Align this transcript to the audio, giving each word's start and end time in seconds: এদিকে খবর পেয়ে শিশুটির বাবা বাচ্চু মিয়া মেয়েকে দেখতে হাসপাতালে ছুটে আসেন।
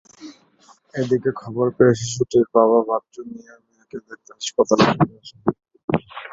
এদিকে 0.93 1.31
খবর 1.41 1.65
পেয়ে 1.75 1.97
শিশুটির 1.99 2.45
বাবা 2.55 2.79
বাচ্চু 2.89 3.19
মিয়া 3.29 3.55
মেয়েকে 3.65 3.97
দেখতে 4.05 4.29
হাসপাতালে 4.35 4.83
ছুটে 4.89 5.13
আসেন। 5.19 5.39